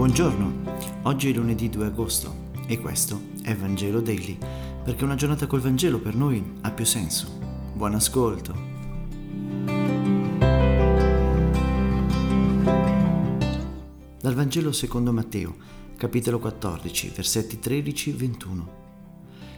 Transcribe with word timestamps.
Buongiorno, 0.00 1.02
oggi 1.02 1.28
è 1.28 1.34
lunedì 1.34 1.68
2 1.68 1.84
agosto 1.84 2.34
e 2.66 2.80
questo 2.80 3.20
è 3.42 3.54
Vangelo 3.54 4.00
Daily, 4.00 4.38
perché 4.82 5.04
una 5.04 5.14
giornata 5.14 5.46
col 5.46 5.60
Vangelo 5.60 6.00
per 6.00 6.14
noi 6.14 6.42
ha 6.62 6.70
più 6.70 6.86
senso. 6.86 7.28
Buon 7.74 7.92
ascolto. 7.92 8.54
Dal 14.18 14.34
Vangelo 14.34 14.72
secondo 14.72 15.12
Matteo, 15.12 15.56
capitolo 15.98 16.38
14, 16.38 17.12
versetti 17.14 17.58
13-21. 17.62 18.62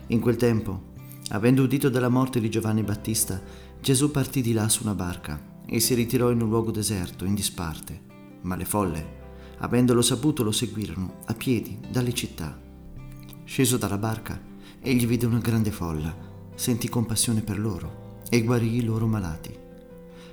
In 0.08 0.18
quel 0.18 0.34
tempo, 0.34 0.90
avendo 1.28 1.62
udito 1.62 1.88
della 1.88 2.08
morte 2.08 2.40
di 2.40 2.50
Giovanni 2.50 2.82
Battista, 2.82 3.40
Gesù 3.80 4.10
partì 4.10 4.42
di 4.42 4.52
là 4.52 4.68
su 4.68 4.82
una 4.82 4.96
barca 4.96 5.40
e 5.64 5.78
si 5.78 5.94
ritirò 5.94 6.32
in 6.32 6.42
un 6.42 6.48
luogo 6.48 6.72
deserto, 6.72 7.24
in 7.24 7.34
disparte. 7.34 8.10
Ma 8.40 8.56
le 8.56 8.64
folle, 8.64 9.20
Avendolo 9.62 10.02
saputo 10.02 10.42
lo 10.42 10.50
seguirono 10.50 11.18
a 11.26 11.34
piedi 11.34 11.78
dalle 11.88 12.12
città. 12.12 12.60
Sceso 13.44 13.76
dalla 13.76 13.96
barca, 13.96 14.40
egli 14.80 15.06
vide 15.06 15.26
una 15.26 15.38
grande 15.38 15.70
folla, 15.70 16.12
sentì 16.56 16.88
compassione 16.88 17.42
per 17.42 17.60
loro 17.60 18.20
e 18.28 18.42
guarì 18.42 18.74
i 18.74 18.84
loro 18.84 19.06
malati. 19.06 19.56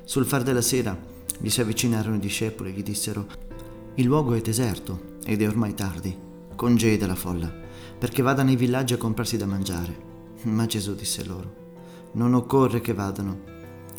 Sul 0.03 0.25
far 0.25 0.41
della 0.41 0.63
sera 0.63 0.97
gli 1.39 1.49
si 1.49 1.61
avvicinarono 1.61 2.15
i 2.15 2.19
discepoli 2.19 2.71
e 2.71 2.73
gli 2.73 2.81
dissero 2.81 3.27
Il 3.95 4.05
luogo 4.05 4.33
è 4.33 4.41
deserto 4.41 5.17
ed 5.23 5.43
è 5.43 5.47
ormai 5.47 5.75
tardi, 5.75 6.17
congeda 6.55 7.05
la 7.05 7.13
folla, 7.13 7.53
perché 7.99 8.23
vada 8.23 8.41
nei 8.41 8.55
villaggi 8.55 8.93
a 8.93 8.97
comprarsi 8.97 9.37
da 9.37 9.45
mangiare. 9.45 10.07
Ma 10.43 10.65
Gesù 10.65 10.95
disse 10.95 11.23
loro 11.23 11.53
Non 12.13 12.33
occorre 12.33 12.81
che 12.81 12.93
vadano, 12.95 13.41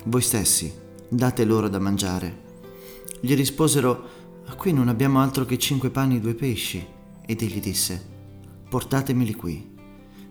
voi 0.06 0.23
stessi 0.23 0.74
date 1.09 1.45
loro 1.45 1.68
da 1.68 1.78
mangiare. 1.78 2.48
Gli 3.20 3.34
risposero 3.37 4.18
Qui 4.56 4.72
non 4.72 4.88
abbiamo 4.88 5.20
altro 5.20 5.46
che 5.46 5.59
cinque 5.59 5.88
pani 5.88 6.16
e 6.16 6.20
due 6.20 6.34
pesci. 6.34 6.84
Ed 7.24 7.42
egli 7.42 7.60
disse, 7.60 8.04
portatemeli 8.68 9.34
qui. 9.34 9.74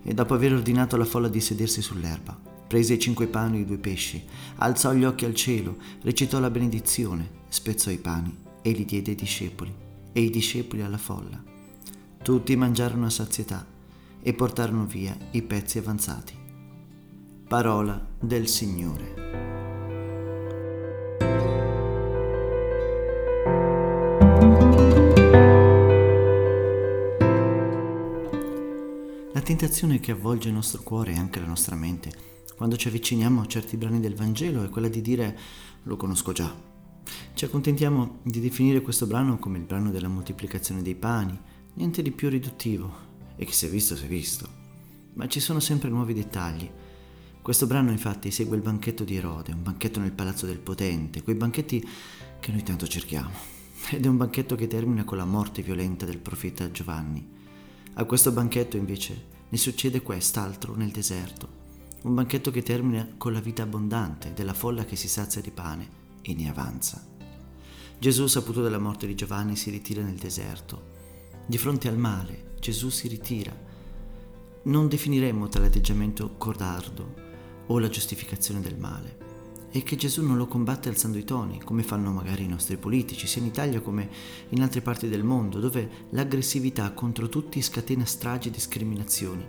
E 0.03 0.14
dopo 0.14 0.34
aver 0.34 0.53
ordinato 0.53 0.95
alla 0.95 1.06
folla 1.06 1.28
di 1.28 1.42
sedersi 1.42 1.81
sull'erba, 1.81 2.40
prese 2.67 2.94
i 2.94 3.00
cinque 3.00 3.28
pani 3.28 3.58
e 3.58 3.62
i 3.62 3.66
due 3.66 3.78
pesci, 3.78 4.23
alzò 4.58 4.94
gli 4.94 5.03
occhi 5.03 5.25
al 5.25 5.34
cielo, 5.34 5.78
recitò 6.02 6.40
la 6.40 6.50
benedizione, 6.50 7.30
spezzò 7.47 7.90
i 7.90 7.97
pani 7.97 8.36
e 8.62 8.72
li 8.72 8.86
diede 8.86 9.12
ai 9.12 9.16
discepoli, 9.16 9.73
e 10.12 10.22
i 10.22 10.30
discepoli 10.30 10.81
alla 10.81 10.97
folla. 10.97 11.42
Tutti 12.22 12.56
mangiarono 12.56 13.06
a 13.06 13.09
sazietà 13.09 13.66
e 14.22 14.34
portarono 14.34 14.86
via 14.86 15.17
i 15.31 15.42
pezzi 15.42 15.80
avanzati. 15.80 16.34
Parola 17.47 18.06
del 18.20 18.47
Signore. 18.47 19.28
Tentazione 29.60 30.00
che 30.00 30.14
avvolge 30.14 30.48
il 30.48 30.54
nostro 30.54 30.82
cuore 30.84 31.12
e 31.12 31.18
anche 31.18 31.42
la 31.42 31.46
nostra 31.46 31.76
mente 31.76 32.14
quando 32.56 32.78
ci 32.78 32.88
avviciniamo 32.88 33.42
a 33.42 33.46
certi 33.46 33.76
brani 33.76 34.00
del 34.00 34.16
Vangelo 34.16 34.64
è 34.64 34.70
quella 34.70 34.88
di 34.88 35.02
dire 35.02 35.38
lo 35.84 35.98
conosco 35.98 36.32
già. 36.32 36.50
Ci 37.34 37.44
accontentiamo 37.44 38.20
di 38.24 38.40
definire 38.40 38.80
questo 38.80 39.06
brano 39.06 39.38
come 39.38 39.58
il 39.58 39.66
brano 39.66 39.92
della 39.92 40.08
moltiplicazione 40.08 40.82
dei 40.82 40.96
pani, 40.96 41.38
niente 41.74 42.02
di 42.02 42.12
più 42.12 42.30
riduttivo, 42.30 42.90
e 43.36 43.44
che 43.44 43.52
si 43.52 43.66
è 43.66 43.70
visto 43.70 43.98
si 43.98 44.06
è 44.06 44.08
visto. 44.08 44.48
Ma 45.16 45.28
ci 45.28 45.42
sono 45.42 45.60
sempre 45.60 45.90
nuovi 45.90 46.14
dettagli. 46.14 46.70
Questo 47.42 47.68
brano 47.68 47.92
infatti 47.92 48.32
segue 48.32 48.56
il 48.56 48.62
banchetto 48.62 49.04
di 49.04 49.18
Erode, 49.18 49.52
un 49.52 49.64
banchetto 49.64 50.00
nel 50.00 50.14
palazzo 50.14 50.46
del 50.46 50.60
potente, 50.60 51.22
quei 51.22 51.36
banchetti 51.36 51.86
che 52.40 52.52
noi 52.54 52.64
tanto 52.64 52.88
cerchiamo. 52.88 53.32
Ed 53.90 54.06
è 54.06 54.08
un 54.08 54.16
banchetto 54.16 54.56
che 54.56 54.68
termina 54.68 55.04
con 55.04 55.18
la 55.18 55.26
morte 55.26 55.62
violenta 55.62 56.06
del 56.06 56.20
profeta 56.20 56.72
Giovanni. 56.72 57.28
A 57.96 58.06
questo 58.06 58.32
banchetto 58.32 58.78
invece 58.78 59.38
ne 59.50 59.58
succede 59.58 60.02
quest'altro 60.02 60.75
nel 60.75 60.92
deserto, 60.92 61.47
un 62.03 62.14
banchetto 62.14 62.51
che 62.51 62.63
termina 62.63 63.07
con 63.18 63.34
la 63.34 63.40
vita 63.40 63.63
abbondante 63.63 64.34
della 64.34 64.53
folla 64.53 64.85
che 64.85 64.96
si 64.96 65.07
sazia 65.07 65.41
di 65.41 65.51
pane 65.51 65.90
e 66.22 66.34
ne 66.34 66.50
avanza. 66.50 67.06
Gesù, 67.97 68.28
saputo 68.28 68.62
della 68.62 68.79
morte 68.79 69.07
di 69.07 69.16
Giovanni, 69.16 69.56
si 69.56 69.69
ritira 69.69 70.01
nel 70.01 70.16
deserto. 70.16 70.97
Di 71.46 71.57
fronte 71.57 71.88
al 71.88 71.97
male, 71.97 72.53
Gesù 72.59 72.90
si 72.90 73.07
ritira. 73.07 73.53
Non 74.63 74.88
definiremmo 74.88 75.47
tale 75.47 75.68
atteggiamento 75.68 76.35
codardo 76.38 77.16
o 77.68 77.79
la 77.79 77.90
giustificazione 77.90 78.62
del 78.62 78.78
male 78.78 79.28
e 79.72 79.84
che 79.84 79.96
Gesù 79.96 80.25
non 80.25 80.38
lo 80.38 80.47
combatte 80.47 80.90
alzando 80.90 81.18
i 81.18 81.24
toni, 81.24 81.62
come 81.63 81.84
fanno 81.84 82.12
magari 82.12 82.44
i 82.44 82.47
nostri 82.47 82.78
politici, 82.78 83.28
sia 83.28 83.41
in 83.41 83.47
Italia 83.47 83.81
come 83.81 84.09
in 84.50 84.62
altre 84.62 84.81
parti 84.81 85.07
del 85.07 85.24
mondo, 85.24 85.59
dove 85.59 86.07
l'aggressività 86.09 86.91
contro 86.94 87.30
tutti 87.30 87.62
scatena 87.62 88.06
stragi 88.06 88.47
e 88.47 88.52
discriminazioni. 88.52 89.46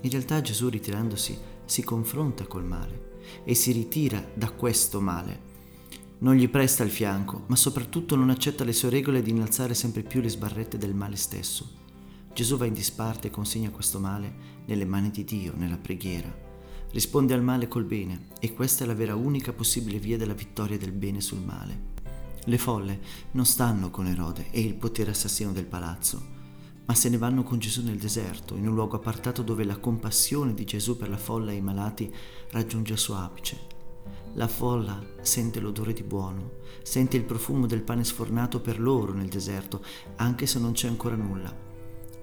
In 0.00 0.10
realtà 0.10 0.40
Gesù 0.40 0.68
ritirandosi 0.68 1.38
si 1.64 1.82
confronta 1.82 2.46
col 2.46 2.64
male 2.64 3.12
e 3.44 3.54
si 3.54 3.72
ritira 3.72 4.22
da 4.34 4.50
questo 4.50 5.00
male. 5.00 5.52
Non 6.18 6.34
gli 6.34 6.48
presta 6.48 6.82
il 6.82 6.90
fianco, 6.90 7.44
ma 7.46 7.56
soprattutto 7.56 8.16
non 8.16 8.30
accetta 8.30 8.64
le 8.64 8.72
sue 8.72 8.90
regole 8.90 9.22
di 9.22 9.30
innalzare 9.30 9.74
sempre 9.74 10.02
più 10.02 10.20
le 10.20 10.28
sbarrette 10.28 10.78
del 10.78 10.94
male 10.94 11.16
stesso. 11.16 11.82
Gesù 12.32 12.56
va 12.56 12.66
in 12.66 12.74
disparte 12.74 13.28
e 13.28 13.30
consegna 13.30 13.70
questo 13.70 14.00
male 14.00 14.62
nelle 14.66 14.84
mani 14.84 15.10
di 15.10 15.24
Dio, 15.24 15.52
nella 15.54 15.76
preghiera 15.76 16.43
risponde 16.94 17.34
al 17.34 17.42
male 17.42 17.66
col 17.66 17.82
bene 17.82 18.28
e 18.38 18.54
questa 18.54 18.84
è 18.84 18.86
la 18.86 18.94
vera 18.94 19.16
unica 19.16 19.52
possibile 19.52 19.98
via 19.98 20.16
della 20.16 20.32
vittoria 20.32 20.78
del 20.78 20.92
bene 20.92 21.20
sul 21.20 21.40
male. 21.40 21.92
Le 22.44 22.56
folle 22.56 23.00
non 23.32 23.44
stanno 23.44 23.90
con 23.90 24.06
Erode 24.06 24.46
e 24.52 24.60
il 24.60 24.74
potere 24.74 25.10
assassino 25.10 25.50
del 25.50 25.66
palazzo, 25.66 26.22
ma 26.86 26.94
se 26.94 27.08
ne 27.08 27.18
vanno 27.18 27.42
con 27.42 27.58
Gesù 27.58 27.82
nel 27.82 27.98
deserto, 27.98 28.54
in 28.54 28.68
un 28.68 28.74
luogo 28.74 28.94
appartato 28.94 29.42
dove 29.42 29.64
la 29.64 29.78
compassione 29.78 30.54
di 30.54 30.64
Gesù 30.64 30.96
per 30.96 31.08
la 31.08 31.16
folla 31.16 31.50
e 31.50 31.56
i 31.56 31.60
malati 31.60 32.14
raggiunge 32.52 32.92
il 32.92 32.98
suo 33.00 33.16
apice. 33.16 33.58
La 34.34 34.46
folla 34.46 35.04
sente 35.20 35.58
l'odore 35.58 35.94
di 35.94 36.04
buono, 36.04 36.58
sente 36.84 37.16
il 37.16 37.24
profumo 37.24 37.66
del 37.66 37.82
pane 37.82 38.04
sfornato 38.04 38.60
per 38.60 38.78
loro 38.78 39.12
nel 39.12 39.28
deserto, 39.28 39.82
anche 40.16 40.46
se 40.46 40.60
non 40.60 40.70
c'è 40.70 40.86
ancora 40.86 41.16
nulla. 41.16 41.52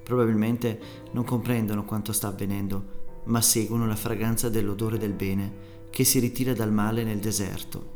Probabilmente 0.01 0.79
non 1.11 1.25
comprendono 1.25 1.83
quanto 1.83 2.13
sta 2.13 2.29
avvenendo, 2.29 3.00
ma 3.25 3.41
seguono 3.41 3.85
la 3.87 3.95
fragranza 3.95 4.49
dell'odore 4.49 4.97
del 4.97 5.13
bene 5.13 5.69
che 5.89 6.03
si 6.03 6.19
ritira 6.19 6.53
dal 6.53 6.71
male 6.71 7.03
nel 7.03 7.19
deserto. 7.19 7.91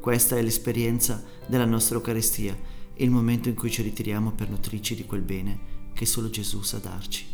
Questa 0.00 0.36
è 0.36 0.42
l'esperienza 0.42 1.22
della 1.46 1.66
nostra 1.66 1.96
Eucaristia, 1.96 2.56
il 2.94 3.10
momento 3.10 3.48
in 3.48 3.54
cui 3.54 3.70
ci 3.70 3.82
ritiriamo 3.82 4.32
per 4.32 4.48
nutrici 4.48 4.94
di 4.94 5.04
quel 5.04 5.22
bene 5.22 5.78
che 5.92 6.06
solo 6.06 6.30
Gesù 6.30 6.62
sa 6.62 6.78
darci. 6.78 7.26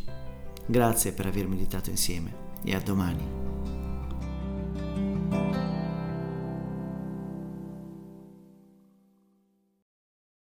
Grazie 0.67 1.13
per 1.13 1.27
aver 1.27 1.47
meditato 1.47 1.91
insieme 1.91 2.45
e 2.65 2.75
a 2.75 2.81
domani. 2.81 3.66